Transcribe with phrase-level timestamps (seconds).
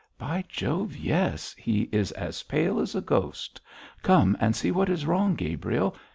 [0.17, 1.53] 'By Jove, yes!
[1.59, 3.61] He is as pale as a ghost.
[4.01, 5.95] Come and see what is wrong, Gabriel.